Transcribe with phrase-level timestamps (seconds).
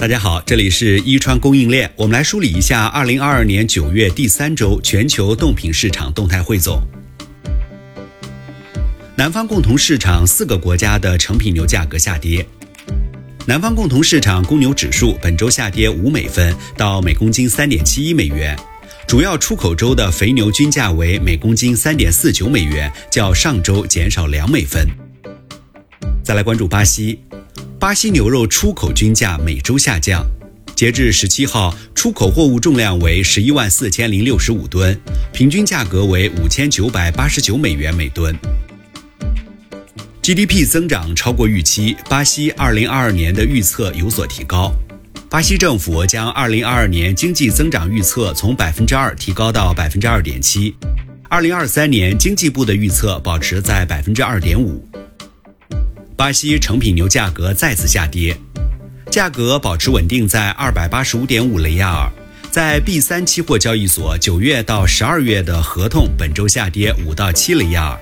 [0.00, 6.80] 大家好，这里是一川供应链，我们来梳理一下二零二二年九月第三周全球冻品市场动态汇总。
[9.16, 12.46] 南方共同市场四个国家的成品牛价格下跌。
[13.44, 18.56] 南方共同市场公牛指数本周下跌五美分，到每公斤三点七一美元。
[19.04, 24.86] 主要出口州的肥牛均价为每公斤三点四九美元，较上周减少两美分。
[26.22, 27.18] 再来关注巴西。
[27.78, 30.26] 巴西牛肉出口均价每周下降，
[30.74, 34.98] 截至十七号，出口货物重量为十一万四千零六十五吨，
[35.32, 38.36] 平均价格为五千九百八十九美元每吨。
[40.22, 44.72] GDP 增长超过预期，巴西二零二二年的预测有所提高。
[45.30, 50.74] 巴西政府将二零二二年经济增长预测从百分之二提高到百分之二点七，
[51.28, 54.86] 二零二三年经济部的预测保持在百分之二点五。
[56.18, 58.36] 巴西成品牛价格再次下跌，
[59.08, 62.10] 价格保持稳定在二百八十五点五雷亚尔。
[62.50, 68.00] 在 B 三期货交易所，九月到十二月的合同本周下跌五到七雷亚尔。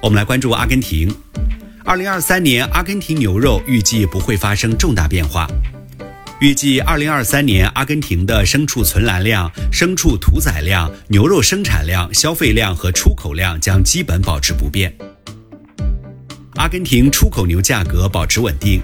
[0.00, 1.14] 我们来关注阿根廷，
[1.84, 5.46] 二零二三年阿根廷牛肉预计不会发生重大变化，
[6.40, 14.90] 预计二零二三年阿根廷的牲畜存栏量、牲畜屠宰量、牛肉生产量、消费量和出口量将基本保持不变。
[16.56, 18.80] 阿根廷出口牛价格保持稳定，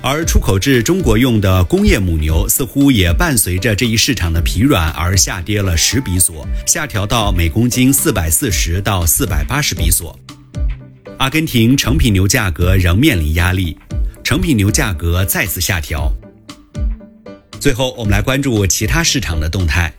[0.00, 10.16] 而出口至中国用的工业母牛似乎也伴随着这一市场的疲软而下跌了十比索，下调到每公斤四百四十到四百八十比索。
[11.18, 13.76] 阿根廷成品牛价格仍面临压力，
[14.22, 16.12] 成品牛价格再次下调。
[17.58, 19.92] 最后，我们来关注其他市场的动态。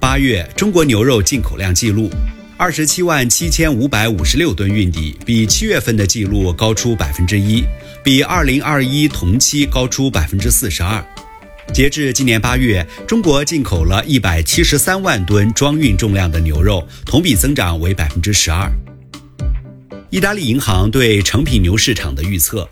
[0.00, 2.10] 八月中国牛肉进口量记录。
[2.62, 7.64] 二十七万七千五百五十六吨运抵，比七月份的记录高出百分之一，
[8.04, 11.04] 比二零二一同期高出百分之四十二。
[11.74, 18.70] 截至今年八月，中国进口了一百七十三万吨装运重量的牛肉，同比增长为百分之十二。
[20.10, 22.68] 意大利银行对成品牛市场的预测。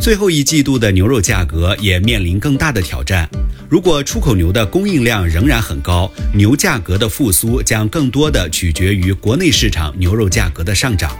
[0.00, 3.30] 最后一季度的牛肉价格也面临更大的挑战。
[3.68, 11.10] 如果出口牛的供应量仍然很高，牛价格的复苏将更多的取决于国内市场牛肉价格的上涨。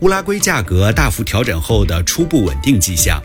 [0.00, 3.22] 乌拉圭价格大幅调整后的初步稳定迹象。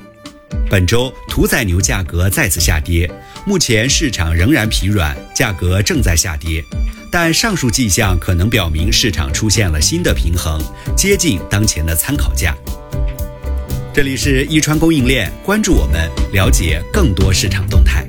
[0.70, 3.10] 本周屠宰牛价格再次下跌，
[3.46, 6.64] 目前市场仍然疲软，价格正在下跌，
[7.12, 10.62] 但上述迹象可能表明市场出现了新的平衡，
[10.96, 12.56] 接近当前的参考价。
[13.96, 18.05] 这里是一川供应链，关注我们，了解更多市场动态。